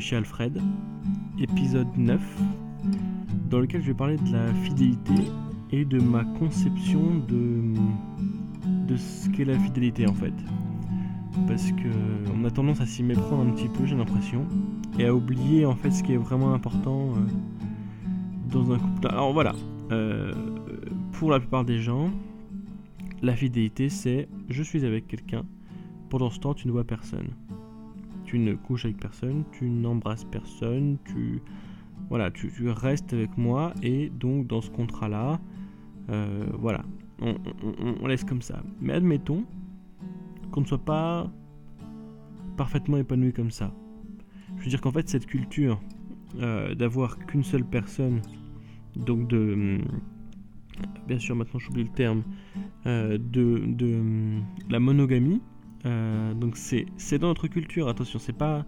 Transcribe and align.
chez 0.00 0.16
Alfred, 0.16 0.60
épisode 1.38 1.96
9, 1.96 2.20
dans 3.48 3.60
lequel 3.60 3.80
je 3.82 3.88
vais 3.88 3.94
parler 3.94 4.16
de 4.16 4.32
la 4.32 4.52
fidélité 4.54 5.14
et 5.70 5.84
de 5.84 6.00
ma 6.00 6.24
conception 6.24 7.00
de, 7.28 7.62
de 8.86 8.96
ce 8.96 9.28
qu'est 9.30 9.44
la 9.44 9.58
fidélité 9.58 10.06
en 10.08 10.14
fait. 10.14 10.34
Parce 11.46 11.70
que 11.72 11.88
on 12.34 12.44
a 12.44 12.50
tendance 12.50 12.80
à 12.80 12.86
s'y 12.86 13.02
méprendre 13.02 13.42
un 13.42 13.54
petit 13.54 13.68
peu, 13.68 13.86
j'ai 13.86 13.96
l'impression, 13.96 14.46
et 14.98 15.06
à 15.06 15.14
oublier 15.14 15.66
en 15.66 15.74
fait 15.74 15.90
ce 15.90 16.02
qui 16.02 16.12
est 16.12 16.18
vraiment 16.18 16.54
important 16.54 17.10
euh, 17.10 18.50
dans 18.50 18.72
un 18.72 18.78
couple. 18.78 19.08
Alors 19.08 19.32
voilà, 19.32 19.54
euh, 19.92 20.32
pour 21.12 21.30
la 21.30 21.40
plupart 21.40 21.64
des 21.64 21.78
gens, 21.78 22.10
la 23.22 23.34
fidélité 23.34 23.88
c'est 23.88 24.28
je 24.48 24.62
suis 24.62 24.84
avec 24.84 25.06
quelqu'un, 25.06 25.44
pendant 26.10 26.30
ce 26.30 26.40
temps 26.40 26.54
tu 26.54 26.66
ne 26.66 26.72
vois 26.72 26.84
personne 26.84 27.28
tu 28.34 28.40
ne 28.40 28.54
couches 28.54 28.84
avec 28.86 28.96
personne, 28.96 29.44
tu 29.52 29.70
n'embrasses 29.70 30.24
personne, 30.24 30.98
tu 31.04 31.40
voilà, 32.08 32.32
tu, 32.32 32.50
restes 32.68 33.12
avec 33.12 33.38
moi 33.38 33.72
et 33.80 34.10
donc 34.10 34.48
dans 34.48 34.60
ce 34.60 34.70
contrat-là, 34.70 35.40
euh, 36.10 36.44
voilà, 36.58 36.84
on, 37.20 38.06
laisse 38.08 38.24
comme 38.24 38.42
ça. 38.42 38.60
Mais 38.80 38.92
admettons 38.92 39.44
qu'on 40.50 40.62
ne 40.62 40.66
soit 40.66 40.84
pas 40.84 41.30
parfaitement 42.56 42.96
épanoui 42.96 43.32
comme 43.32 43.52
ça. 43.52 43.72
Je 44.56 44.64
veux 44.64 44.70
dire 44.70 44.80
qu'en 44.80 44.90
fait 44.90 45.08
cette 45.08 45.26
culture 45.26 45.80
euh, 46.40 46.74
d'avoir 46.74 47.16
qu'une 47.26 47.44
seule 47.44 47.64
personne, 47.64 48.20
donc 48.96 49.28
de 49.28 49.78
bien 51.06 51.20
sûr 51.20 51.36
maintenant 51.36 51.60
j'oublie 51.60 51.84
le 51.84 51.92
terme, 51.92 52.24
euh, 52.86 53.16
de, 53.16 53.62
de 53.64 54.40
la 54.68 54.80
monogamie, 54.80 55.40
euh, 55.86 56.34
donc 56.34 56.56
c'est 56.56 57.18
dans 57.18 57.28
notre 57.28 57.48
culture, 57.48 57.88
attention, 57.88 58.18
c'est 58.18 58.36
pas. 58.36 58.64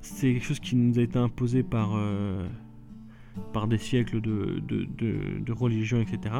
C'est 0.00 0.32
quelque 0.32 0.44
chose 0.44 0.60
qui 0.60 0.76
nous 0.76 0.98
a 0.98 1.02
été 1.02 1.18
imposé 1.18 1.62
par, 1.62 1.92
euh, 1.94 2.46
par 3.52 3.68
des 3.68 3.78
siècles 3.78 4.20
de, 4.20 4.60
de, 4.60 5.52
religion, 5.52 6.00
etc. 6.00 6.34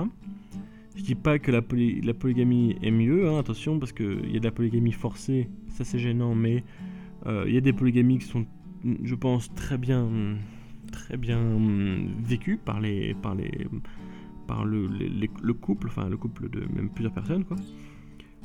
Je 0.97 1.03
dis 1.03 1.15
pas 1.15 1.39
que 1.39 1.53
la, 1.53 1.61
la 2.03 2.15
polygamie 2.15 2.77
est 2.83 2.91
mieux, 2.91 3.29
hein, 3.29 3.39
attention, 3.39 3.79
parce 3.79 3.93
qu'il 3.93 4.31
y 4.33 4.37
a 4.37 4.41
de 4.41 4.45
la 4.45 4.51
polygamie 4.51 4.93
forcée, 4.93 5.49
ça 5.69 5.85
c'est 5.85 6.01
gênant, 6.01 6.35
mais 6.35 6.65
euh, 7.27 7.45
il 7.47 7.55
y 7.55 7.57
a 7.57 7.61
des 7.61 7.73
polygamies 7.73 8.19
qui 8.19 8.27
sont, 8.27 8.47
je 8.85 9.15
pense, 9.15 9.53
très 9.55 9.79
bien, 9.79 10.09
très 10.91 11.17
bien 11.17 11.41
vécues 12.21 12.59
par 12.59 12.81
les, 12.81 13.15
par 13.15 13.37
les, 13.37 13.69
par 14.49 14.65
le, 14.65 14.89
le 14.89 15.55
couple, 15.55 15.87
enfin 15.87 16.09
le 16.09 16.17
couple 16.17 16.51
de 16.51 16.61
même 16.75 16.91
plusieurs 16.91 17.15
personnes, 17.15 17.45
quoi. 17.45 17.57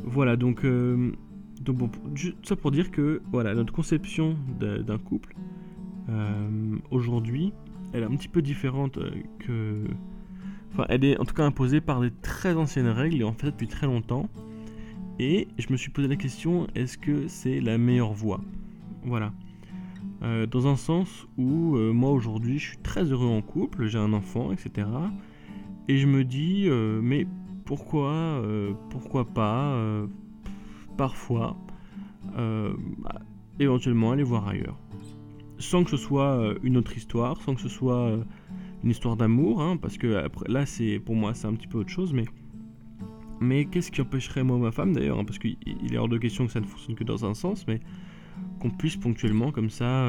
Voilà, 0.03 0.35
donc, 0.35 0.63
euh, 0.63 1.11
donc 1.61 1.77
bon, 1.77 1.89
ça 2.43 2.55
pour 2.55 2.71
dire 2.71 2.91
que 2.91 3.21
voilà, 3.31 3.53
notre 3.53 3.73
conception 3.73 4.37
d'un 4.59 4.97
couple 4.97 5.35
euh, 6.09 6.77
aujourd'hui, 6.91 7.51
elle 7.93 8.03
est 8.03 8.05
un 8.05 8.15
petit 8.15 8.29
peu 8.29 8.41
différente 8.41 8.97
euh, 8.97 9.11
que. 9.39 9.83
Enfin, 10.71 10.85
elle 10.89 11.03
est 11.03 11.19
en 11.19 11.25
tout 11.25 11.33
cas 11.33 11.45
imposée 11.45 11.81
par 11.81 12.01
des 12.01 12.11
très 12.21 12.55
anciennes 12.55 12.87
règles 12.87 13.21
et 13.21 13.23
en 13.23 13.33
fait 13.33 13.47
depuis 13.47 13.67
très 13.67 13.87
longtemps. 13.87 14.29
Et 15.19 15.47
je 15.57 15.71
me 15.71 15.77
suis 15.77 15.89
posé 15.89 16.07
la 16.07 16.15
question 16.15 16.67
est-ce 16.75 16.97
que 16.97 17.27
c'est 17.27 17.59
la 17.59 17.77
meilleure 17.77 18.13
voie? 18.13 18.41
Voilà. 19.03 19.31
dans 20.21 20.67
un 20.67 20.75
sens 20.75 21.25
où 21.37 21.77
moi 21.77 22.11
aujourd'hui 22.11 22.59
je 22.59 22.67
suis 22.67 22.77
très 22.77 23.05
heureux 23.05 23.27
en 23.27 23.41
couple, 23.41 23.87
j'ai 23.87 23.97
un 23.97 24.13
enfant, 24.13 24.51
etc. 24.51 24.87
Et 25.87 25.97
je 25.97 26.05
me 26.05 26.23
dis, 26.23 26.67
mais 27.01 27.25
pourquoi, 27.67 28.11
euh, 28.11 28.73
pourquoi 28.89 29.25
pas, 29.25 29.73
euh, 29.73 30.07
parfois, 30.97 31.57
euh, 32.37 32.73
éventuellement 33.59 34.11
aller 34.14 34.23
voir 34.23 34.47
ailleurs. 34.47 34.80
Sans 35.59 35.83
que 35.83 35.89
ce 35.89 35.97
soit 35.97 36.55
une 36.64 36.77
autre 36.77 36.95
histoire, 36.95 37.42
sans 37.42 37.55
que 37.55 37.61
ce 37.61 37.69
soit 37.69 38.11
une 38.83 38.89
histoire 38.89 39.17
d'amour, 39.17 39.61
hein, 39.61 39.75
parce 39.75 39.97
que 39.97 40.27
là, 40.47 40.65
c'est 40.65 40.99
pour 40.99 41.15
moi, 41.15 41.33
c'est 41.33 41.47
un 41.47 41.53
petit 41.53 41.67
peu 41.67 41.80
autre 41.80 41.89
chose, 41.89 42.14
mais, 42.14 42.25
mais 43.42 43.65
qu'est-ce 43.65 43.92
qui 43.92 44.02
empêcherait 44.02 44.43
moi 44.43 44.58
ma 44.58 44.71
femme 44.71 44.93
d'ailleurs, 44.93 45.19
hein, 45.19 45.25
parce 45.25 45.39
qu'il 45.39 45.58
est 45.92 45.97
hors 45.97 46.08
de 46.08 46.17
question 46.17 46.45
que 46.45 46.52
ça 46.52 46.61
ne 46.61 46.65
fonctionne 46.65 46.95
que 46.95 47.03
dans 47.03 47.25
un 47.25 47.33
sens, 47.33 47.65
mais 47.67 47.81
qu'on 48.59 48.69
puisse 48.69 48.95
ponctuellement 48.95 49.52
comme 49.52 49.71
ça 49.71 50.08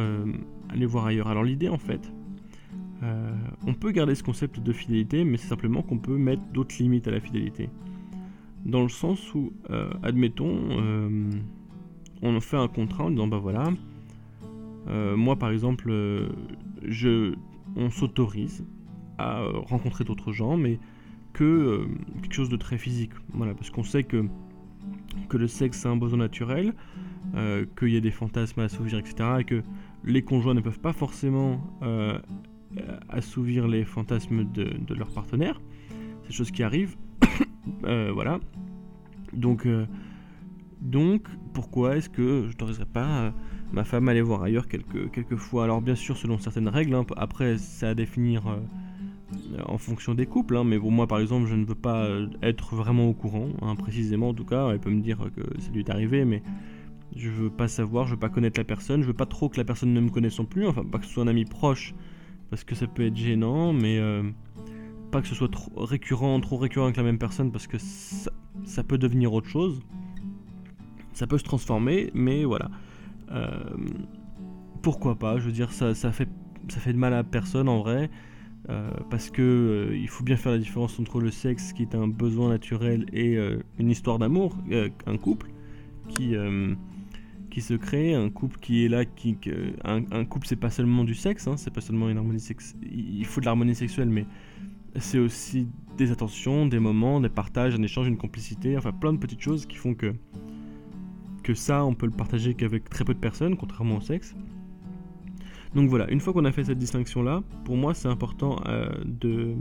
aller 0.69 0.87
voir 0.87 1.07
ailleurs. 1.07 1.29
Alors 1.29 1.45
l'idée 1.45 1.71
en 1.71 1.79
fait, 1.79 2.13
on 3.69 3.75
peut 3.75 3.91
garder 3.91 4.15
ce 4.15 4.23
concept 4.23 4.61
de 4.61 4.73
fidélité, 4.73 5.25
mais 5.25 5.37
c'est 5.37 5.49
simplement 5.49 5.83
qu'on 5.83 5.99
peut 5.99 6.17
mettre 6.17 6.43
d'autres 6.55 6.75
limites 6.79 7.07
à 7.07 7.11
la 7.11 7.21
fidélité. 7.21 7.69
Dans 8.65 8.83
le 8.83 8.89
sens 8.89 9.35
où, 9.35 9.53
euh, 9.69 9.91
admettons, 10.03 10.57
euh, 10.71 11.31
on 12.23 12.41
fait 12.41 12.57
un 12.57 12.67
contrat 12.67 13.05
en 13.05 13.11
disant 13.11 13.29
bah 13.29 13.39
voilà, 13.39 13.71
moi 15.17 15.37
par 15.37 15.51
exemple, 15.51 15.93
je, 16.83 17.35
on 17.77 17.91
s'autorise 17.91 18.65
à 19.19 19.43
rencontrer 19.67 20.05
d'autres 20.05 20.33
gens, 20.33 20.57
mais 20.57 20.79
que 21.35 21.87
quelque 22.23 22.33
chose 22.33 22.49
de 22.49 22.57
très 22.57 22.79
physique. 22.79 23.13
Voilà, 23.35 23.53
parce 23.53 23.69
qu'on 23.69 23.83
sait 23.83 24.03
que, 24.03 24.25
que 25.29 25.37
le 25.37 25.47
sexe 25.47 25.81
c'est 25.81 25.89
un 25.89 25.97
besoin 25.97 26.21
naturel, 26.21 26.73
qu'il 27.79 27.91
y 27.91 27.97
a 27.99 28.01
des 28.01 28.11
fantasmes 28.11 28.61
à 28.61 28.65
assouvir, 28.65 28.99
etc. 28.99 29.29
Et 29.41 29.45
que 29.45 29.63
les 30.05 30.23
conjoints 30.23 30.55
ne 30.55 30.61
peuvent 30.61 30.81
pas 30.81 30.93
forcément 30.93 31.61
euh, 31.83 32.19
assouvir 33.09 33.67
les 33.67 33.85
fantasmes 33.85 34.45
de, 34.53 34.95
leur 34.95 35.09
partenaire. 35.09 35.61
C'est 36.25 36.33
chose 36.33 36.51
qui 36.51 36.63
arrive. 36.63 36.97
Euh, 37.85 38.11
voilà. 38.15 38.41
Donc, 39.35 39.67
euh, 39.67 39.85
donc 40.81 41.29
pourquoi 41.53 41.99
est-ce 41.99 42.09
que 42.09 42.45
je 42.45 42.47
n'autoriserais 42.47 42.87
pas 42.87 43.35
ma 43.73 43.85
femme 43.85 44.09
à 44.09 44.13
aller 44.13 44.23
voir 44.23 44.43
ailleurs 44.43 44.69
quelques, 44.69 45.11
quelques 45.11 45.37
fois? 45.37 45.65
Alors 45.65 45.83
bien 45.83 45.95
sûr 45.95 46.17
selon 46.17 46.39
certaines 46.39 46.69
règles, 46.69 46.95
hein. 46.95 47.05
après 47.19 47.59
c'est 47.59 47.87
à 47.87 47.95
définir 47.95 48.59
en 49.67 49.77
fonction 49.77 50.15
des 50.15 50.25
couples, 50.25 50.57
hein. 50.57 50.65
mais 50.65 50.79
bon 50.79 50.91
moi 50.91 51.07
par 51.07 51.21
exemple 51.21 51.47
je 51.47 51.57
ne 51.57 51.67
veux 51.67 51.75
pas 51.75 52.09
être 52.43 52.75
vraiment 52.75 53.07
au 53.07 53.13
courant, 53.13 53.49
hein, 53.61 53.77
précisément 53.77 54.31
en 54.31 54.35
tout 54.35 54.47
cas, 54.47 54.71
elle 54.71 54.81
peut 54.81 54.91
me 54.91 55.03
dire 55.03 55.19
que 55.37 55.43
ça 55.61 55.71
lui 55.71 55.81
est 55.81 55.91
arrivé, 55.91 56.25
mais 56.25 56.43
je 57.17 57.31
veux 57.31 57.51
pas 57.51 57.69
savoir, 57.69 58.07
je 58.07 58.13
veux 58.13 58.19
pas 58.19 58.29
connaître 58.29 58.59
la 58.59 58.65
personne, 58.65 59.03
je 59.03 59.07
veux 59.07 59.15
pas 59.15 59.27
trop 59.27 59.49
que 59.49 59.57
la 59.57 59.65
personne 59.65 59.93
ne 59.93 60.01
me 60.01 60.11
connaisse 60.11 60.41
plus, 60.49 60.67
enfin 60.67 60.85
pas 60.85 60.99
que 60.99 61.07
ce 61.07 61.13
soit 61.13 61.25
un 61.25 61.29
ami 61.29 61.45
proche, 61.45 61.95
parce 62.51 62.65
que 62.65 62.75
ça 62.75 62.87
peut 62.87 63.07
être 63.07 63.17
gênant, 63.17 63.73
mais 63.73 63.99
euh, 63.99 64.23
pas 65.11 65.21
que 65.21 65.29
ce 65.29 65.35
soit 65.35 65.51
trop 65.51 65.85
récurrent, 65.85 66.39
trop 66.41 66.57
récurrent 66.57 66.87
avec 66.87 66.97
la 66.97 67.03
même 67.03 67.19
personne, 67.19 67.53
parce 67.53 67.67
que 67.67 67.79
ça, 67.79 68.83
peut 68.85 68.99
devenir 68.99 69.33
autre 69.33 69.49
chose. 69.49 69.81
Ça 71.13 71.27
peut 71.27 71.39
se 71.39 71.45
transformer, 71.45 72.11
mais 72.15 72.45
voilà. 72.45 72.71
Euh, 73.31 73.65
pourquoi 74.83 75.17
pas 75.17 75.39
Je 75.39 75.45
veux 75.45 75.53
dire, 75.53 75.73
ça, 75.73 75.95
fait, 75.95 76.29
ça 76.69 76.81
fait 76.81 76.93
de 76.93 76.99
mal 76.99 77.13
à 77.13 77.25
personne 77.25 77.69
en 77.69 77.81
vrai. 77.81 78.11
Euh, 78.71 78.91
parce 79.09 79.31
que 79.31 79.93
il 79.95 80.09
faut 80.09 80.25
bien 80.25 80.37
faire 80.37 80.53
la 80.53 80.59
différence 80.59 80.99
entre 81.01 81.21
le 81.21 81.31
sexe 81.31 81.73
qui 81.73 81.83
est 81.83 81.95
un 81.95 82.07
besoin 82.07 82.51
naturel 82.51 83.07
et 83.13 83.39
une 83.79 83.91
histoire 83.91 84.19
d'amour, 84.19 84.57
un 85.07 85.17
couple 85.17 85.51
qui 86.09 86.35
qui 87.51 87.61
se 87.61 87.75
crée, 87.75 88.15
un 88.15 88.31
couple 88.31 88.59
qui 88.61 88.85
est 88.85 88.89
là, 88.89 89.05
qui, 89.05 89.37
un, 89.85 90.25
couple 90.25 90.47
c'est 90.47 90.57
pas 90.57 90.71
seulement 90.71 91.05
du 91.05 91.15
sexe, 91.15 91.47
hein, 91.47 91.57
c'est 91.57 91.73
pas 91.73 91.81
seulement 91.81 92.09
une 92.09 92.19
harmonie 92.19 92.41
sexuelle, 92.41 92.81
il 92.91 93.25
faut 93.25 93.41
de 93.41 93.47
l'harmonie 93.47 93.75
sexuelle, 93.75 94.09
mais 94.09 94.27
c'est 94.97 95.19
aussi 95.19 95.69
des 95.97 96.11
attentions, 96.11 96.67
des 96.67 96.79
moments, 96.79 97.21
des 97.21 97.29
partages, 97.29 97.75
un 97.75 97.83
échange, 97.83 98.07
une 98.09 98.17
complicité, 98.17 98.77
enfin 98.77 98.93
plein 98.93 99.13
de 99.13 99.19
petites 99.19 99.41
choses 99.41 99.67
qui 99.67 99.77
font 99.77 99.95
que 99.95 100.15
que 101.43 101.55
ça 101.55 101.85
on 101.85 101.95
peut 101.95 102.07
le 102.07 102.13
partager 102.13 102.55
qu'avec 102.55 102.91
très 102.91 103.05
peu 103.05 103.15
de 103.15 103.19
personnes, 103.19 103.57
contrairement 103.57 103.97
au 103.97 104.01
sexe. 104.01 104.35
Donc 105.75 105.89
voilà, 105.89 106.11
une 106.11 106.21
fois 106.21 106.33
qu'on 106.33 106.45
a 106.45 106.53
fait 106.53 106.65
cette 106.65 106.79
distinction 106.79 107.23
là, 107.23 107.43
pour 107.65 107.77
moi 107.77 107.95
c'est 107.95 108.09
important 108.09 108.61
euh, 108.67 108.91
de, 109.05 109.55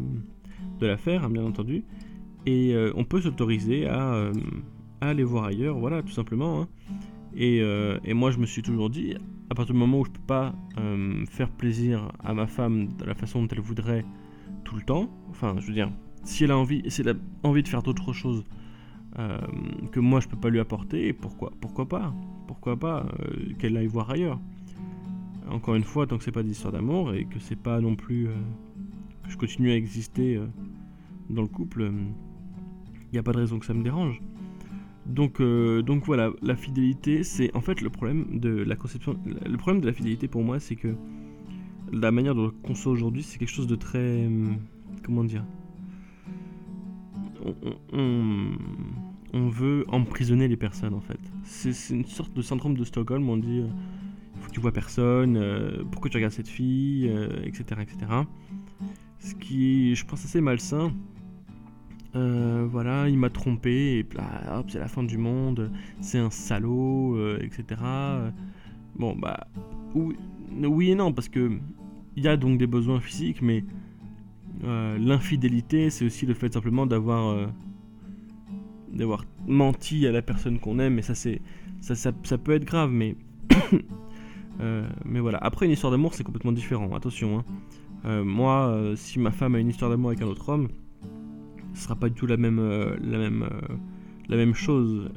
de 0.79 0.87
la 0.87 0.97
faire, 0.97 1.23
hein, 1.23 1.29
bien 1.29 1.45
entendu, 1.45 1.83
et 2.45 2.73
euh, 2.73 2.91
on 2.95 3.03
peut 3.03 3.21
s'autoriser 3.21 3.87
à, 3.87 4.13
euh, 4.13 4.33
à, 5.01 5.09
aller 5.09 5.23
voir 5.23 5.45
ailleurs, 5.45 5.77
voilà, 5.77 6.01
tout 6.01 6.11
simplement. 6.11 6.61
Hein. 6.61 6.67
Euh, 7.39 7.99
et, 8.03 8.13
moi, 8.13 8.31
je 8.31 8.39
me 8.39 8.45
suis 8.45 8.61
toujours 8.61 8.89
dit, 8.89 9.15
à 9.49 9.55
partir 9.55 9.73
du 9.73 9.79
moment 9.79 9.99
où 9.99 10.05
je 10.05 10.11
peux 10.11 10.25
pas 10.25 10.55
euh, 10.77 11.25
faire 11.25 11.49
plaisir 11.49 12.11
à 12.23 12.33
ma 12.33 12.47
femme 12.47 12.89
de 12.93 13.05
la 13.05 13.13
façon 13.13 13.41
dont 13.41 13.47
elle 13.51 13.61
voudrait 13.61 14.05
tout 14.63 14.75
le 14.75 14.81
temps, 14.81 15.09
enfin, 15.29 15.55
je 15.59 15.67
veux 15.67 15.73
dire, 15.73 15.91
si 16.23 16.43
elle 16.43 16.51
a 16.51 16.57
envie, 16.57 16.83
si 16.89 17.01
elle 17.01 17.09
a 17.09 17.15
envie 17.43 17.63
de 17.63 17.67
faire 17.67 17.83
d'autres 17.83 18.11
choses 18.11 18.43
euh, 19.19 19.37
que 19.91 19.99
moi 19.99 20.19
je 20.19 20.27
peux 20.27 20.37
pas 20.37 20.49
lui 20.49 20.59
apporter, 20.59 21.13
pourquoi, 21.13 21.51
pourquoi 21.61 21.87
pas, 21.87 22.13
pourquoi 22.47 22.77
pas 22.77 23.05
qu'elle 23.59 23.77
aille 23.77 23.87
voir 23.87 24.09
ailleurs. 24.09 24.39
Encore 25.49 25.75
une 25.75 25.83
fois, 25.83 26.07
tant 26.07 26.17
que 26.17 26.23
c'est 26.23 26.31
pas 26.31 26.43
d'histoire 26.43 26.73
d'amour 26.73 27.13
et 27.13 27.25
que 27.25 27.39
c'est 27.39 27.55
pas 27.55 27.79
non 27.79 27.95
plus 27.95 28.27
que 29.23 29.31
je 29.31 29.37
continue 29.37 29.71
à 29.71 29.75
exister 29.75 30.39
dans 31.29 31.41
le 31.41 31.47
couple, 31.47 31.89
il 33.03 33.13
n'y 33.13 33.19
a 33.19 33.23
pas 33.23 33.31
de 33.31 33.37
raison 33.37 33.59
que 33.59 33.65
ça 33.65 33.73
me 33.73 33.83
dérange. 33.83 34.21
Donc, 35.07 35.39
euh, 35.39 35.81
donc 35.81 36.05
voilà, 36.05 36.31
la 36.41 36.55
fidélité, 36.55 37.23
c'est 37.23 37.55
en 37.55 37.61
fait 37.61 37.81
le 37.81 37.89
problème 37.89 38.39
de 38.39 38.49
la 38.49 38.75
conception. 38.75 39.17
Le 39.25 39.57
problème 39.57 39.81
de 39.81 39.87
la 39.87 39.93
fidélité 39.93 40.27
pour 40.27 40.43
moi, 40.43 40.59
c'est 40.59 40.75
que 40.75 40.95
la 41.91 42.11
manière 42.11 42.35
dont 42.35 42.51
on 42.63 42.67
conçoit 42.67 42.91
aujourd'hui, 42.91 43.23
c'est 43.23 43.39
quelque 43.39 43.53
chose 43.53 43.67
de 43.67 43.75
très. 43.75 44.25
Hum, 44.25 44.57
comment 45.03 45.23
dire 45.23 45.45
on, 47.93 49.49
veut 49.49 49.85
emprisonner 49.87 50.49
les 50.49 50.57
personnes 50.57 50.93
en 50.93 50.99
fait. 50.99 51.19
C'est 51.43 51.93
une 51.93 52.03
sorte 52.03 52.33
de 52.33 52.41
syndrome 52.41 52.75
de 52.75 52.83
Stockholm. 52.83 53.29
On 53.29 53.37
dit 53.37 53.59
euh, 53.59 53.67
il 54.35 54.41
faut 54.41 54.49
que 54.49 54.53
tu 54.53 54.59
vois 54.59 54.73
personne, 54.73 55.41
pourquoi 55.89 56.09
tu 56.09 56.17
regardes 56.17 56.33
cette 56.33 56.49
fille, 56.49 57.09
etc., 57.43 57.81
etc. 57.81 58.11
Ce 59.19 59.33
qui, 59.33 59.95
je 59.95 60.05
pense, 60.05 60.25
assez 60.25 60.41
malsain. 60.41 60.91
Voilà, 62.13 63.09
il 63.09 63.17
m'a 63.17 63.29
trompé, 63.29 63.99
et 63.99 64.07
là, 64.15 64.59
hop, 64.59 64.67
c'est 64.69 64.79
la 64.79 64.87
fin 64.87 65.03
du 65.03 65.17
monde, 65.17 65.71
c'est 66.01 66.17
un 66.17 66.29
salaud, 66.29 67.17
etc. 67.37 67.81
Bon, 68.95 69.15
bah, 69.15 69.47
oui, 69.93 70.89
et 70.89 70.95
non, 70.95 71.13
parce 71.13 71.29
que 71.29 71.51
il 72.15 72.23
y 72.23 72.27
a 72.27 72.35
donc 72.35 72.57
des 72.57 72.67
besoins 72.67 72.99
physiques, 72.99 73.41
mais 73.41 73.63
l'infidélité, 74.63 75.89
c'est 75.89 76.05
aussi 76.05 76.25
le 76.25 76.33
fait 76.33 76.53
simplement 76.53 76.85
d'avoir 76.85 77.49
d'avoir 78.91 79.25
menti 79.45 80.07
à 80.07 80.11
la 80.11 80.21
personne 80.21 80.59
qu'on 80.59 80.79
aime, 80.79 80.97
et 80.97 81.03
ça, 81.03 81.13
c'est 81.13 81.41
ça, 81.81 82.11
peut 82.11 82.51
être 82.53 82.65
grave, 82.65 82.91
mais 82.91 83.15
euh, 84.59 84.87
mais 85.05 85.19
voilà. 85.19 85.37
Après, 85.39 85.65
une 85.65 85.71
histoire 85.71 85.91
d'amour, 85.91 86.13
c'est 86.13 86.23
complètement 86.23 86.51
différent. 86.51 86.93
Attention. 86.95 87.39
Hein. 87.39 87.45
Euh, 88.05 88.23
moi, 88.23 88.67
euh, 88.67 88.95
si 88.95 89.19
ma 89.19 89.31
femme 89.31 89.55
a 89.55 89.59
une 89.59 89.69
histoire 89.69 89.91
d'amour 89.91 90.09
avec 90.09 90.21
un 90.21 90.27
autre 90.27 90.49
homme, 90.49 90.67
ce 91.77 91.83
sera 91.83 91.95
pas 91.95 92.09
du 92.09 92.15
tout 92.15 92.25
la 92.25 92.37
même 92.37 92.59
la 93.01 93.17
même 93.17 93.47
la 94.27 94.37
même 94.37 94.53
chose. 94.53 95.09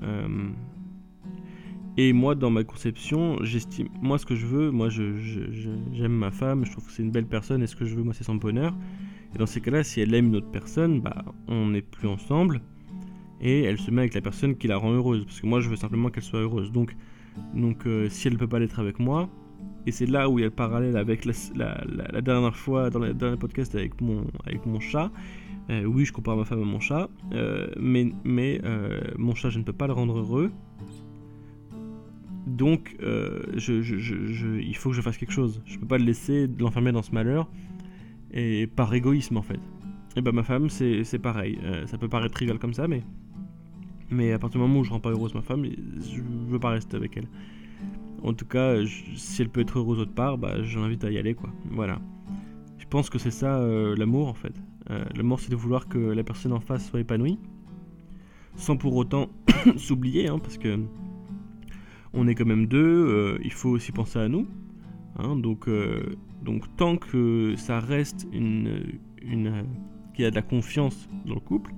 et 1.96 2.12
moi, 2.12 2.34
dans 2.34 2.50
ma 2.50 2.64
conception, 2.64 3.42
j'estime, 3.42 3.88
moi, 4.00 4.18
ce 4.18 4.26
que 4.26 4.36
je 4.36 4.46
veux, 4.46 4.70
moi, 4.70 4.88
j'aime 4.88 6.12
ma 6.12 6.30
femme, 6.30 6.64
je 6.64 6.70
trouve 6.70 6.86
que 6.86 6.92
c'est 6.92 7.02
une 7.02 7.10
belle 7.10 7.26
personne, 7.26 7.62
et 7.62 7.66
ce 7.66 7.76
que 7.76 7.84
je 7.84 7.96
veux, 7.96 8.04
moi, 8.04 8.14
c'est 8.14 8.24
son 8.24 8.36
bonheur. 8.36 8.74
Et 9.34 9.38
dans 9.38 9.46
ces 9.46 9.60
cas-là, 9.60 9.82
si 9.82 10.00
elle 10.00 10.14
aime 10.14 10.28
une 10.28 10.36
autre 10.36 10.50
personne, 10.50 11.00
bah, 11.00 11.24
on 11.48 11.68
n'est 11.68 11.82
plus 11.82 12.08
ensemble 12.08 12.60
et 13.40 13.62
elle 13.62 13.78
se 13.78 13.90
met 13.90 14.02
avec 14.02 14.14
la 14.14 14.20
personne 14.20 14.56
qui 14.56 14.68
la 14.68 14.76
rend 14.76 14.92
heureuse. 14.92 15.24
Parce 15.24 15.40
que 15.40 15.46
moi, 15.46 15.60
je 15.60 15.68
veux 15.68 15.76
simplement 15.76 16.10
qu'elle 16.10 16.22
soit 16.22 16.40
heureuse. 16.40 16.70
Donc, 16.72 16.94
donc 17.54 17.86
euh, 17.86 18.08
si 18.08 18.28
elle 18.28 18.34
ne 18.34 18.38
peut 18.38 18.48
pas 18.48 18.58
l'être 18.58 18.78
avec 18.78 18.98
moi, 18.98 19.28
et 19.86 19.92
c'est 19.92 20.06
là 20.06 20.28
où 20.28 20.38
il 20.38 20.42
y 20.42 20.44
a 20.44 20.48
le 20.48 20.54
parallèle 20.54 20.96
avec 20.96 21.24
la, 21.24 22.20
dernière 22.20 22.54
fois, 22.54 22.90
dans 22.90 22.98
le 22.98 23.36
podcast 23.36 23.74
avec 23.74 24.00
mon, 24.00 24.24
avec 24.44 24.66
mon 24.66 24.78
chat. 24.78 25.10
Euh, 25.70 25.84
oui, 25.84 26.04
je 26.04 26.12
compare 26.12 26.36
ma 26.36 26.44
femme 26.44 26.60
à 26.62 26.64
mon 26.64 26.80
chat, 26.80 27.08
euh, 27.32 27.68
mais, 27.78 28.12
mais 28.24 28.60
mon 29.16 29.34
chat, 29.34 29.50
je 29.50 29.58
ne 29.58 29.64
peux 29.64 29.72
pas 29.72 29.86
le 29.86 29.92
rendre 29.92 30.18
heureux. 30.18 30.50
Donc, 32.46 32.96
il 33.00 34.76
faut 34.76 34.90
que 34.90 34.96
je 34.96 35.02
fasse 35.02 35.16
quelque 35.16 35.32
chose. 35.32 35.62
Je 35.66 35.76
ne 35.76 35.80
peux 35.80 35.86
pas 35.86 35.98
le 35.98 36.04
laisser, 36.04 36.48
l'enfermer 36.58 36.92
dans 36.92 37.02
ce 37.02 37.12
malheur, 37.12 37.48
et 38.32 38.66
par 38.66 38.92
égoïsme 38.92 39.36
en 39.36 39.42
fait. 39.42 39.60
Et 40.16 40.22
ben 40.22 40.32
ma 40.32 40.42
femme, 40.42 40.68
c'est 40.70 41.18
pareil. 41.20 41.58
ça 41.86 41.98
peut 41.98 42.08
paraître 42.08 42.34
trivial 42.34 42.58
comme 42.58 42.74
ça, 42.74 42.88
mais 42.88 43.02
mais 44.10 44.32
à 44.32 44.38
partir 44.38 44.60
du 44.60 44.66
moment 44.66 44.80
où 44.80 44.84
je 44.84 44.90
rends 44.90 45.00
pas 45.00 45.10
heureuse 45.10 45.34
ma 45.34 45.42
femme, 45.42 45.64
je 45.64 46.20
veux 46.48 46.58
pas 46.58 46.70
rester 46.70 46.96
avec 46.96 47.16
elle. 47.16 47.28
En 48.22 48.34
tout 48.34 48.44
cas, 48.44 48.76
si 49.14 49.40
elle 49.40 49.48
peut 49.48 49.60
être 49.60 49.78
heureuse 49.78 50.00
autre 50.00 50.12
part, 50.12 50.36
bah, 50.36 50.62
je 50.62 50.78
l'invite 50.78 51.04
à 51.04 51.10
y 51.10 51.18
aller, 51.18 51.34
quoi. 51.34 51.50
Voilà. 51.70 52.00
Je 52.78 52.86
pense 52.86 53.08
que 53.08 53.18
c'est 53.18 53.30
ça 53.30 53.58
euh, 53.58 53.96
l'amour, 53.96 54.28
en 54.28 54.34
fait. 54.34 54.52
Euh, 54.90 55.04
l'amour, 55.14 55.40
c'est 55.40 55.50
de 55.50 55.56
vouloir 55.56 55.88
que 55.88 55.98
la 55.98 56.22
personne 56.24 56.52
en 56.52 56.60
face 56.60 56.88
soit 56.88 57.00
épanouie, 57.00 57.38
sans 58.56 58.76
pour 58.76 58.96
autant 58.96 59.28
s'oublier, 59.76 60.28
hein, 60.28 60.38
parce 60.38 60.58
que 60.58 60.78
on 62.12 62.26
est 62.26 62.34
quand 62.34 62.46
même 62.46 62.66
deux. 62.66 62.78
Euh, 62.78 63.38
il 63.44 63.52
faut 63.52 63.70
aussi 63.70 63.92
penser 63.92 64.18
à 64.18 64.28
nous. 64.28 64.46
Hein, 65.18 65.36
donc, 65.36 65.68
donc, 66.42 66.64
tant 66.76 66.96
que 66.96 67.54
ça 67.56 67.78
reste 67.78 68.26
une, 68.32 68.98
qu'il 70.14 70.24
y 70.24 70.26
a 70.26 70.30
de 70.30 70.34
la 70.34 70.42
confiance 70.42 71.08
dans 71.26 71.34
le 71.34 71.40
couple, 71.40 71.72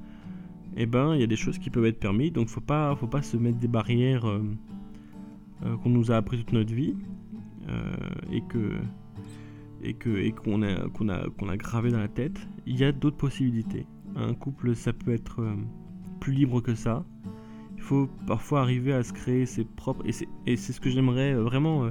eh 0.76 0.86
ben 0.86 1.14
il 1.14 1.20
y 1.20 1.24
a 1.24 1.26
des 1.26 1.36
choses 1.36 1.58
qui 1.58 1.70
peuvent 1.70 1.86
être 1.86 2.00
permises. 2.00 2.32
Donc 2.32 2.48
faut 2.48 2.60
pas 2.60 2.94
faut 2.96 3.06
pas 3.06 3.22
se 3.22 3.36
mettre 3.36 3.58
des 3.58 3.68
barrières 3.68 4.26
euh, 4.26 4.42
euh, 5.64 5.76
qu'on 5.78 5.90
nous 5.90 6.10
a 6.10 6.16
appris 6.16 6.38
toute 6.38 6.52
notre 6.52 6.72
vie 6.72 6.96
euh, 7.68 7.94
et 8.30 8.42
que 8.42 8.78
et 9.82 9.94
qu'on 9.94 10.62
a 10.62 11.56
gravé 11.56 11.90
dans 11.90 11.98
la 11.98 12.08
tête. 12.08 12.38
Il 12.66 12.78
y 12.78 12.84
a 12.84 12.92
d'autres 12.92 13.16
possibilités. 13.16 13.86
Un 14.16 14.34
couple 14.34 14.74
ça 14.74 14.92
peut 14.92 15.12
être 15.12 15.44
plus 16.20 16.32
libre 16.32 16.60
que 16.60 16.74
ça. 16.74 17.04
Il 17.76 17.82
faut 17.82 18.08
parfois 18.26 18.60
arriver 18.60 18.92
à 18.92 19.02
se 19.02 19.12
créer 19.12 19.46
ses 19.46 19.64
propres 19.64 20.04
et 20.06 20.56
c'est 20.56 20.72
ce 20.72 20.80
que 20.80 20.88
j'aimerais 20.88 21.34
vraiment 21.34 21.90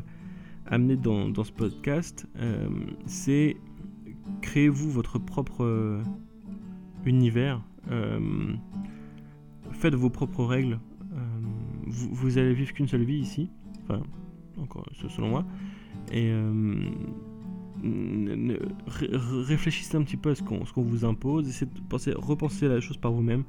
amener 0.68 0.96
dans, 0.96 1.44
ce 1.44 1.52
podcast. 1.52 2.28
c'est 3.06 3.58
créez-vous 4.42 4.90
votre 4.90 5.20
propre 5.20 6.02
univers 7.06 7.62
euh, 7.90 8.54
faites 9.72 9.96
vos 9.96 10.10
propres 10.10 10.44
règles. 10.44 10.80
Euh, 11.14 11.18
vous, 11.88 12.10
vous, 12.14 12.38
allez 12.38 12.54
vivre 12.54 12.74
qu'une 12.74 12.88
seule 12.88 13.04
vie 13.04 13.20
ici. 13.20 13.50
Enfin, 13.84 14.02
encore 14.58 14.86
selon 15.10 15.30
moi. 15.30 15.46
Et 16.12 16.30
euh, 16.30 16.90
réfléchissez 18.88 19.98
un 19.98 20.04
petit 20.04 20.18
peu 20.18 20.31
à 20.31 20.36
ce 20.36 20.44
qu'on 20.44 20.81
vous 20.81 21.06
impose. 21.06 21.48
Essayez 21.48 21.72
de 21.72 21.80
penser, 21.88 22.13
repenser 22.16 22.68
la 22.68 22.80
chose 22.80 22.98
par 22.98 23.12
vous-même. 23.12 23.44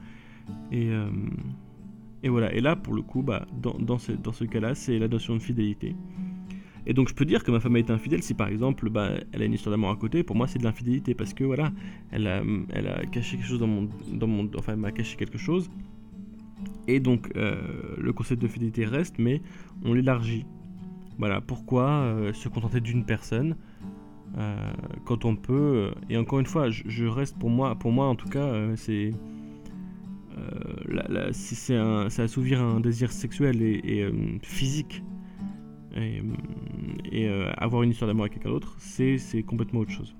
Et, 0.70 0.90
et 2.22 2.28
voilà. 2.28 2.52
Et 2.54 2.60
là, 2.60 2.76
pour 2.76 2.94
le 2.94 3.02
coup, 3.02 3.22
bah, 3.22 3.46
dans, 3.60 3.98
ce, 3.98 4.44
cas-là, 4.44 4.74
c'est 4.74 4.98
la 4.98 5.08
notion 5.08 5.34
de 5.34 5.40
fidélité. 5.40 5.94
Et 6.86 6.94
donc 6.94 7.08
je 7.08 7.14
peux 7.14 7.24
dire 7.24 7.44
que 7.44 7.50
ma 7.50 7.60
femme 7.60 7.76
a 7.76 7.78
été 7.78 7.92
infidèle 7.92 8.24
si 8.24 8.34
par 8.34 8.48
exemple 8.48 8.90
bah, 8.90 9.10
elle 9.30 9.42
a 9.42 9.44
une 9.44 9.52
histoire 9.52 9.72
d'amour 9.72 9.90
à 9.90 9.96
côté, 9.96 10.24
pour 10.24 10.34
moi 10.34 10.48
c'est 10.48 10.58
de 10.58 10.64
l'infidélité 10.64 11.14
parce 11.14 11.32
que 11.32 11.44
voilà, 11.44 11.70
elle 12.10 12.26
a, 12.26 12.42
caché 13.12 13.36
quelque 13.36 13.46
chose 13.46 13.60
dans 13.60 13.68
mon, 13.68 13.88
dans. 14.12 14.48
Enfin 14.58 14.72
elle 14.72 14.80
m'a 14.80 14.90
caché 14.90 15.16
quelque 15.16 15.38
chose. 15.38 15.70
Et 16.88 16.98
donc 16.98 17.30
euh, 17.36 17.60
le 17.98 18.12
concept 18.12 18.42
de 18.42 18.48
fidélité 18.48 18.84
reste 18.84 19.18
mais 19.18 19.42
on 19.84 19.94
l'élargit. 19.94 20.44
Voilà, 21.18 21.40
pourquoi 21.40 21.88
euh, 21.88 22.32
se 22.32 22.48
contenter 22.48 22.80
d'une 22.80 23.04
personne 23.04 23.56
euh, 24.38 24.72
quand 25.04 25.24
on 25.24 25.36
peut... 25.36 25.92
et 26.08 26.16
encore 26.16 26.40
une 26.40 26.46
fois, 26.46 26.70
je, 26.70 27.04
reste 27.06 27.38
pour 27.38 27.50
moi, 27.50 27.74
pour 27.74 27.92
moi 27.92 28.06
en 28.06 28.14
tout 28.14 28.28
cas, 28.28 28.52
c'est... 28.76 29.10
si 31.32 31.54
c'est 31.54 31.76
assouvir 32.20 32.62
un 32.62 32.80
désir 32.80 33.12
sexuel 33.12 33.62
et 33.62 34.10
physique 34.42 35.02
et, 35.96 37.28
euh, 37.28 37.52
avoir 37.56 37.82
une 37.82 37.90
histoire 37.90 38.08
d'amour 38.08 38.24
avec 38.24 38.34
quelqu'un 38.34 38.50
d'autre, 38.50 38.76
c'est 38.78 39.42
complètement 39.42 39.80
autre 39.80 39.90
chose. 39.90 40.14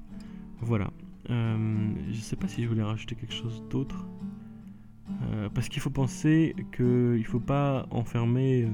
Voilà. 0.60 0.90
Euh, 1.30 1.88
je 2.10 2.20
sais 2.20 2.36
pas 2.36 2.48
si 2.48 2.62
je 2.62 2.68
voulais 2.68 2.82
rajouter 2.82 3.14
quelque 3.14 3.34
chose 3.34 3.62
d'autre. 3.70 4.06
Euh, 5.30 5.48
parce 5.54 5.68
qu'il 5.68 5.80
faut 5.80 5.90
penser 5.90 6.54
qu'il 6.74 7.18
ne 7.18 7.22
faut 7.24 7.40
pas 7.40 7.86
enfermer 7.90 8.68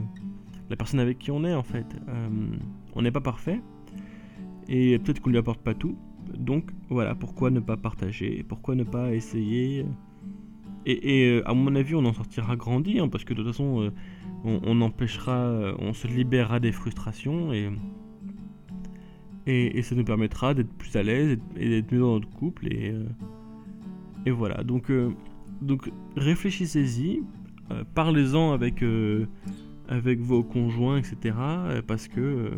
la 0.71 0.77
personne 0.77 1.01
avec 1.01 1.19
qui 1.19 1.31
on 1.31 1.45
est 1.45 1.55
en 1.55 1.63
fait. 1.63 1.87
on 2.95 3.03
n'est 3.03 3.11
pas 3.11 3.21
parfait 3.21 3.61
et 4.69 4.99
peut-être 4.99 5.21
qu'on 5.21 5.31
ne 5.31 5.35
lui 5.35 5.39
apporte 5.39 5.63
pas 5.63 5.75
tout. 5.75 5.97
Donc 6.37 6.71
voilà, 6.91 7.15
pourquoi 7.15 7.51
ne 7.51 7.61
pas 7.61 7.77
partager 7.77 8.45
Pourquoi 8.47 8.75
ne 8.75 8.85
pas 8.85 9.15
essayer? 9.15 9.87
Et, 10.87 11.43
à 11.45 11.53
mon 11.53 11.75
avis, 11.75 11.95
on 11.95 12.05
en 12.07 12.15
sortira 12.15 12.57
grandi, 12.57 12.99
hein, 12.99 13.09
parce 13.09 13.25
que 13.25 13.35
de 13.35 13.43
toute 13.43 13.53
façon, 13.53 13.93
on, 14.45 14.81
empêchera, 14.81 15.37
euh, 15.37 15.75
on 15.79 15.93
se 15.93 16.07
libérera 16.07 16.61
des 16.61 16.73
frustrations 16.73 17.53
et, 17.53 17.71
et, 19.47 19.83
ça 19.83 19.95
nous 19.95 20.05
permettra 20.05 20.55
d'être 20.55 20.73
plus 20.73 20.95
à 20.97 21.03
l'aise 21.03 21.39
et, 21.57 21.69
d'être 21.69 21.93
mieux 21.93 22.01
dans 22.01 22.15
notre 22.15 22.31
couple 22.31 22.73
et, 22.73 22.93
euh, 22.93 24.33
voilà. 24.33 24.63
Donc, 24.63 24.91
euh, 24.91 25.11
réfléchissez-y, 26.17 27.23
parlez-en 27.95 28.53
avec 28.53 30.21
vos 30.21 30.43
conjoints, 30.43 30.99
etc. 30.99 31.35
Parce 31.87 32.09
que, 32.09 32.53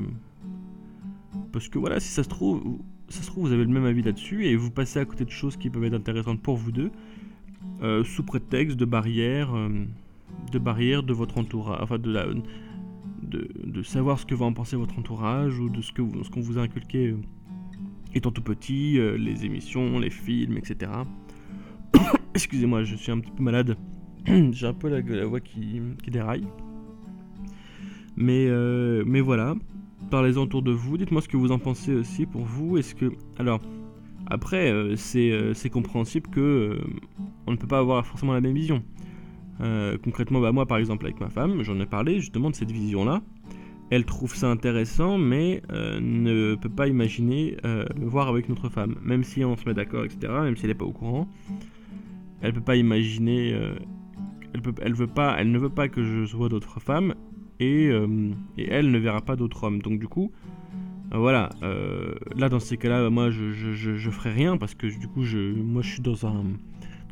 parce 1.52 1.68
que 1.68 1.78
voilà, 1.78 2.00
si 2.00 2.08
ça 2.08 2.22
se 2.22 2.28
trouve, 2.28 2.62
vous 3.36 3.52
avez 3.52 3.64
le 3.64 3.70
même 3.70 3.86
avis 3.86 4.02
là-dessus 4.02 4.46
et 4.46 4.56
vous 4.56 4.70
passez 4.70 4.98
à 4.98 5.04
côté 5.04 5.24
de 5.24 5.30
choses 5.30 5.56
qui 5.56 5.70
peuvent 5.70 5.84
être 5.84 5.94
intéressantes 5.94 6.40
pour 6.40 6.56
vous 6.56 6.72
deux, 6.72 6.90
sous 8.04 8.22
prétexte 8.22 8.76
de 8.76 8.84
barrières 8.84 9.54
de 10.52 10.58
barrière 10.58 11.02
de 11.02 11.12
votre 11.12 11.38
entourage, 11.38 11.78
enfin 11.82 11.98
de, 11.98 12.10
la, 12.10 12.26
de, 13.22 13.82
savoir 13.82 14.18
ce 14.18 14.26
que 14.26 14.34
va 14.34 14.46
en 14.46 14.52
penser 14.52 14.76
votre 14.76 14.98
entourage 14.98 15.58
ou 15.58 15.68
de 15.68 15.80
ce 15.80 15.92
que 15.92 16.02
ce 16.22 16.30
qu'on 16.30 16.40
vous 16.40 16.58
a 16.58 16.62
inculqué 16.62 17.08
euh, 17.08 17.18
étant 18.14 18.30
tout 18.30 18.42
petit, 18.42 18.98
euh, 18.98 19.16
les 19.16 19.44
émissions, 19.44 19.98
les 19.98 20.10
films, 20.10 20.56
etc. 20.56 20.90
Excusez-moi, 22.34 22.84
je 22.84 22.96
suis 22.96 23.12
un 23.12 23.20
petit 23.20 23.30
peu 23.30 23.42
malade. 23.42 23.76
J'ai 24.52 24.66
un 24.66 24.74
peu 24.74 24.88
la, 24.88 25.26
voix 25.26 25.40
qui, 25.40 25.80
déraille. 26.08 26.46
Mais, 28.16 28.46
euh, 28.48 29.04
mais 29.06 29.20
voilà, 29.20 29.54
parlez-en 30.10 30.42
autour 30.42 30.62
de 30.62 30.72
vous. 30.72 30.98
Dites-moi 30.98 31.22
ce 31.22 31.28
que 31.28 31.36
vous 31.36 31.52
en 31.52 31.58
pensez 31.58 31.94
aussi 31.94 32.26
pour 32.26 32.42
vous. 32.42 32.76
Est-ce 32.76 32.94
que 32.94 33.12
alors 33.38 33.60
après 34.26 34.72
c'est 34.96 35.70
compréhensible 35.70 36.28
que 36.30 36.78
on 37.46 37.52
ne 37.52 37.56
peut 37.56 37.66
pas 37.66 37.78
avoir 37.78 38.06
forcément 38.06 38.32
la 38.32 38.40
même 38.40 38.54
vision. 38.54 38.82
Euh, 39.60 39.98
concrètement, 40.02 40.40
bah, 40.40 40.52
moi 40.52 40.66
par 40.66 40.78
exemple 40.78 41.06
avec 41.06 41.20
ma 41.20 41.28
femme, 41.28 41.62
j'en 41.62 41.78
ai 41.80 41.86
parlé 41.86 42.20
justement 42.20 42.50
de 42.50 42.54
cette 42.54 42.70
vision-là. 42.70 43.22
Elle 43.90 44.04
trouve 44.04 44.34
ça 44.34 44.48
intéressant, 44.48 45.18
mais 45.18 45.62
euh, 45.72 45.98
ne 46.00 46.54
peut 46.54 46.68
pas 46.68 46.86
imaginer 46.86 47.56
euh, 47.64 47.84
voir 47.96 48.28
avec 48.28 48.48
notre 48.48 48.68
femme. 48.68 48.96
Même 49.02 49.24
si 49.24 49.44
on 49.44 49.56
se 49.56 49.68
met 49.68 49.74
d'accord, 49.74 50.04
etc., 50.04 50.32
même 50.42 50.56
si 50.56 50.62
elle 50.62 50.70
n'est 50.70 50.76
pas 50.76 50.84
au 50.84 50.92
courant, 50.92 51.28
elle 52.40 52.52
peut 52.52 52.60
pas 52.60 52.76
imaginer. 52.76 53.50
elle, 54.54 54.62
peut, 54.62 54.74
elle, 54.80 54.94
veut 54.94 55.08
pas, 55.08 55.34
elle 55.38 55.50
ne 55.50 55.58
veut 55.58 55.70
pas 55.70 55.88
que 55.88 56.04
je 56.04 56.24
sois 56.24 56.48
d'autres 56.48 56.80
femmes, 56.80 57.14
et, 57.60 57.90
et, 58.58 58.68
elle 58.68 58.90
ne 58.90 58.98
verra 58.98 59.20
pas 59.20 59.36
d'autres 59.36 59.64
hommes. 59.64 59.80
Donc 59.82 59.98
du 59.98 60.08
coup, 60.08 60.32
voilà, 61.12 61.50
là 62.36 62.48
dans 62.48 62.60
ces 62.60 62.76
cas-là, 62.76 63.10
moi 63.10 63.30
je, 63.30 63.50
je, 63.52 64.10
ferai 64.10 64.32
rien 64.32 64.56
parce 64.56 64.74
que 64.74 64.86
du 64.86 65.08
coup, 65.08 65.22
je, 65.24 65.38
moi 65.54 65.82
je 65.82 65.92
suis 65.92 66.02
dans 66.02 66.26
un, 66.26 66.44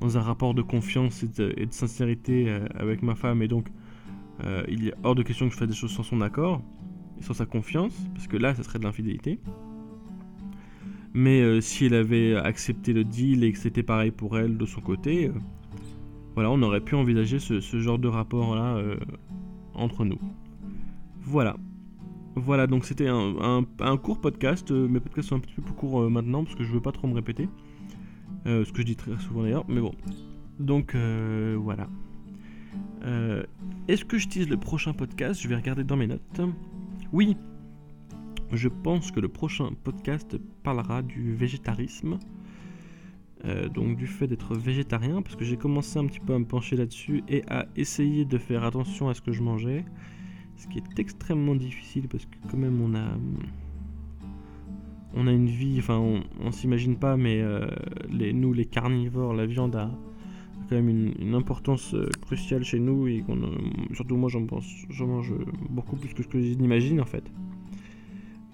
dans 0.00 0.18
un 0.18 0.22
rapport 0.22 0.54
de 0.54 0.62
confiance 0.62 1.22
et 1.22 1.28
de, 1.28 1.66
sincérité 1.70 2.50
avec 2.74 3.02
ma 3.02 3.14
femme 3.14 3.42
et 3.42 3.48
donc 3.48 3.68
il 4.68 4.88
est 4.88 4.94
hors 5.02 5.14
de 5.14 5.22
question 5.22 5.48
que 5.48 5.54
je 5.54 5.58
fasse 5.58 5.68
des 5.68 5.74
choses 5.74 5.92
sans 5.92 6.02
son 6.02 6.20
accord 6.20 6.62
et 7.18 7.22
sans 7.22 7.34
sa 7.34 7.46
confiance 7.46 7.94
parce 8.14 8.26
que 8.26 8.36
là, 8.36 8.54
ça 8.54 8.62
serait 8.62 8.78
de 8.78 8.84
l'infidélité. 8.84 9.38
Mais 11.14 11.40
euh, 11.40 11.60
si 11.60 11.86
elle 11.86 11.94
avait 11.94 12.36
accepté 12.36 12.92
le 12.92 13.04
deal 13.04 13.44
et 13.44 13.52
que 13.52 13.58
c'était 13.58 13.82
pareil 13.82 14.10
pour 14.10 14.38
elle 14.38 14.56
de 14.56 14.66
son 14.66 14.80
côté, 14.80 15.26
euh, 15.26 15.32
voilà, 16.34 16.50
on 16.50 16.62
aurait 16.62 16.80
pu 16.80 16.94
envisager 16.94 17.38
ce, 17.38 17.80
genre 17.80 17.98
de 17.98 18.08
rapport-là 18.08 18.76
euh, 18.76 18.96
entre 19.78 20.04
nous. 20.04 20.18
Voilà. 21.22 21.56
Voilà, 22.34 22.66
donc 22.66 22.84
c'était 22.84 23.08
un, 23.08 23.96
court 23.96 24.20
podcast. 24.20 24.70
mes 24.70 25.00
podcasts 25.00 25.28
sont 25.28 25.36
un 25.36 25.40
petit 25.40 25.54
peu 25.54 25.62
plus 25.62 25.74
courts 25.74 26.08
maintenant 26.10 26.44
parce 26.44 26.54
que 26.54 26.62
je 26.62 26.72
veux 26.72 26.80
pas 26.80 26.92
trop 26.92 27.08
me 27.08 27.14
répéter. 27.14 27.48
ce 28.44 28.70
que 28.70 28.80
je 28.80 28.86
dis 28.86 28.96
très 28.96 29.18
souvent 29.18 29.42
d'ailleurs, 29.42 29.64
mais 29.68 29.80
bon. 29.80 29.92
Donc 30.60 30.94
voilà. 30.94 31.88
Est-ce 33.88 34.04
que 34.04 34.18
je 34.18 34.28
tease 34.28 34.48
le 34.48 34.56
prochain 34.56 34.92
podcast? 34.92 35.40
Je 35.40 35.48
vais 35.48 35.56
regarder 35.56 35.82
dans 35.82 35.96
mes 35.96 36.06
notes. 36.06 36.40
Oui, 37.12 37.36
je 38.52 38.68
pense 38.68 39.10
que 39.10 39.20
le 39.20 39.28
prochain 39.28 39.70
podcast 39.84 40.36
parlera 40.62 41.02
du 41.02 41.34
végétarisme. 41.34 42.18
Euh, 43.44 43.68
donc 43.68 43.96
du 43.96 44.06
fait 44.06 44.26
d'être 44.26 44.56
végétarien, 44.56 45.22
parce 45.22 45.36
que 45.36 45.44
j'ai 45.44 45.56
commencé 45.56 45.98
un 45.98 46.06
petit 46.06 46.18
peu 46.18 46.34
à 46.34 46.38
me 46.38 46.44
pencher 46.44 46.76
là-dessus 46.76 47.22
et 47.28 47.44
à 47.48 47.66
essayer 47.76 48.24
de 48.24 48.36
faire 48.36 48.64
attention 48.64 49.08
à 49.08 49.14
ce 49.14 49.20
que 49.20 49.32
je 49.32 49.42
mangeais. 49.42 49.84
Ce 50.56 50.66
qui 50.66 50.78
est 50.78 50.98
extrêmement 50.98 51.54
difficile 51.54 52.08
parce 52.08 52.26
que 52.26 52.36
quand 52.50 52.56
même 52.56 52.80
on 52.80 52.94
a 52.96 53.06
on 55.14 55.26
a 55.28 55.32
une 55.32 55.46
vie, 55.46 55.76
enfin 55.78 55.98
on, 55.98 56.50
s'imagine 56.50 56.96
pas, 56.96 57.16
mais 57.16 57.40
euh, 57.40 57.68
nous 58.10 58.52
les 58.52 58.64
carnivores, 58.64 59.34
la 59.34 59.46
viande 59.46 59.76
a, 59.76 59.90
quand 60.68 60.74
même 60.74 60.88
une, 60.88 61.34
importance 61.34 61.94
euh, 61.94 62.08
cruciale 62.20 62.64
chez 62.64 62.80
nous 62.80 63.06
et 63.06 63.24
surtout 63.94 64.16
moi 64.16 64.28
j'en 64.28 64.46
mange 65.06 65.32
beaucoup 65.70 65.96
plus 65.96 66.12
que 66.12 66.24
ce 66.24 66.28
que 66.28 66.40
j'imagine 66.40 67.00
en 67.00 67.06
fait. 67.06 67.24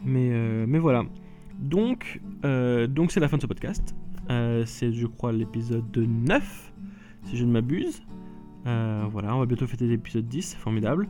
Mais, 0.05 0.67
mais 0.67 0.79
voilà. 0.79 1.07
Donc, 1.59 2.21
donc 2.43 3.11
c'est 3.12 3.21
la 3.21 3.29
fin 3.29 3.38
de 3.38 3.43
ce 3.43 3.47
podcast. 3.47 3.95
Euh, 4.31 4.64
c'est, 4.66 4.93
je 4.93 5.07
crois, 5.07 5.33
l'épisode 5.33 5.97
9, 5.97 6.73
si 7.25 7.37
je 7.37 7.45
ne 7.45 7.52
m'abuse. 7.52 8.02
voilà, 8.64 9.35
on 9.37 9.40
va 9.40 9.47
bientôt 9.47 9.66
fêter 9.66 9.87
l'épisode 9.87 10.26
10, 10.26 10.43
c'est 10.43 10.57
formidable. 10.57 11.09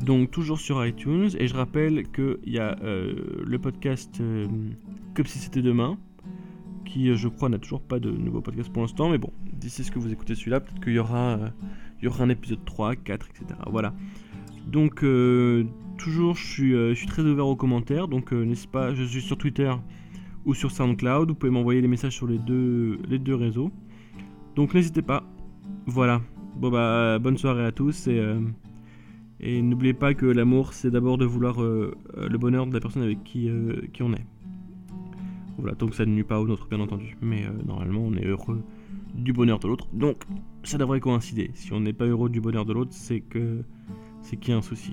Donc, 0.00 0.30
toujours 0.30 0.58
sur 0.58 0.84
iTunes. 0.84 1.30
Et 1.38 1.48
je 1.48 1.54
rappelle 1.54 2.04
qu'il 2.10 2.38
y 2.46 2.58
a 2.58 2.76
le 2.82 3.58
podcast 3.58 4.22
Comme 5.14 5.26
si 5.26 5.38
c'était 5.38 5.62
demain, 5.62 5.98
qui, 6.84 7.14
je 7.14 7.28
crois, 7.28 7.48
n'a 7.48 7.58
toujours 7.58 7.80
pas 7.80 7.98
de 7.98 8.10
nouveau 8.10 8.40
podcast 8.40 8.72
pour 8.72 8.82
l'instant. 8.82 9.10
Mais 9.10 9.18
bon, 9.18 9.30
d'ici 9.52 9.84
ce 9.84 9.90
que 9.90 9.98
vous 9.98 10.12
écoutez 10.12 10.34
celui-là, 10.34 10.60
peut-être 10.60 10.82
qu'il 10.82 10.94
y 10.94 10.98
aura, 10.98 11.38
il 12.00 12.04
y 12.04 12.08
aura 12.08 12.24
un 12.24 12.28
épisode 12.28 12.64
3, 12.64 12.96
4, 12.96 13.26
etc. 13.30 13.60
Voilà. 13.70 13.94
Donc, 14.66 15.02
toujours, 15.96 16.36
je 16.36 16.46
suis, 16.46 16.74
euh, 16.74 16.90
je 16.90 16.94
suis, 16.94 17.06
très 17.06 17.22
ouvert 17.22 17.46
aux 17.46 17.56
commentaires, 17.56 18.08
donc 18.08 18.32
euh, 18.32 18.44
n'est-ce 18.44 18.68
pas, 18.68 18.94
je 18.94 19.02
suis 19.02 19.22
sur 19.22 19.36
Twitter 19.36 19.72
ou 20.46 20.54
sur 20.54 20.70
SoundCloud, 20.70 21.28
vous 21.28 21.34
pouvez 21.34 21.52
m'envoyer 21.52 21.80
les 21.80 21.88
messages 21.88 22.14
sur 22.14 22.26
les 22.26 22.38
deux, 22.38 22.98
les 23.08 23.18
deux 23.18 23.34
réseaux. 23.34 23.70
Donc 24.54 24.72
n'hésitez 24.72 25.02
pas. 25.02 25.24
Voilà. 25.86 26.22
Bon 26.56 26.70
bah 26.70 27.18
bonne 27.18 27.36
soirée 27.36 27.66
à 27.66 27.72
tous 27.72 28.06
et, 28.06 28.18
euh, 28.18 28.40
et 29.40 29.60
n'oubliez 29.60 29.92
pas 29.92 30.14
que 30.14 30.24
l'amour 30.24 30.72
c'est 30.72 30.90
d'abord 30.90 31.18
de 31.18 31.26
vouloir 31.26 31.60
le 31.60 32.38
bonheur 32.38 32.66
de 32.66 32.72
la 32.72 32.80
personne 32.80 33.02
avec 33.02 33.22
qui, 33.24 33.50
qui 33.92 34.02
on 34.02 34.12
est. 34.14 34.24
Voilà, 35.58 35.74
tant 35.74 35.86
que 35.88 35.94
ça 35.94 36.06
ne 36.06 36.12
nuit 36.12 36.24
pas 36.24 36.40
au 36.40 36.46
nôtre 36.46 36.68
bien 36.68 36.80
entendu. 36.80 37.16
Mais 37.20 37.44
normalement 37.66 38.00
on 38.00 38.14
est 38.14 38.24
heureux 38.24 38.62
du 39.14 39.32
bonheur 39.32 39.58
de 39.58 39.68
l'autre. 39.68 39.88
Donc 39.92 40.24
ça 40.62 40.78
devrait 40.78 41.00
coïncider. 41.00 41.50
Si 41.54 41.72
on 41.72 41.80
n'est 41.80 41.92
pas 41.92 42.06
heureux 42.06 42.30
du 42.30 42.40
bonheur 42.40 42.64
de 42.64 42.72
l'autre, 42.72 42.92
c'est 42.92 43.20
que 43.20 43.62
c'est 44.22 44.36
qu'il 44.36 44.50
y 44.50 44.54
a 44.54 44.58
un 44.58 44.62
souci. 44.62 44.92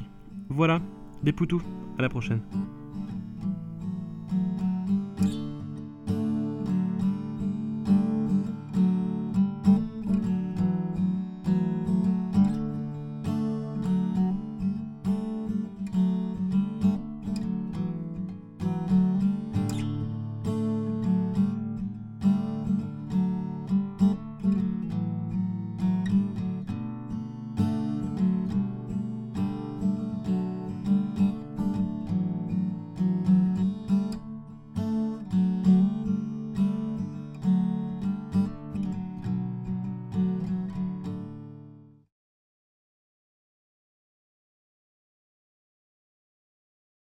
Voilà, 0.49 0.81
des 1.23 1.31
poutous, 1.31 1.61
à 1.97 2.01
la 2.01 2.09
prochaine. 2.09 2.41